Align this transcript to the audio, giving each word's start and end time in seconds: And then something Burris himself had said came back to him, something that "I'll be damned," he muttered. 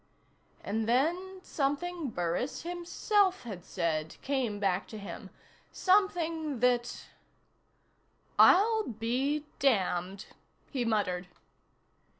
And 0.63 0.89
then 0.89 1.41
something 1.43 2.09
Burris 2.09 2.63
himself 2.63 3.43
had 3.43 3.63
said 3.63 4.15
came 4.23 4.59
back 4.59 4.87
to 4.87 4.97
him, 4.97 5.29
something 5.71 6.59
that 6.59 7.05
"I'll 8.39 8.81
be 8.87 9.45
damned," 9.59 10.25
he 10.71 10.83
muttered. 10.85 11.27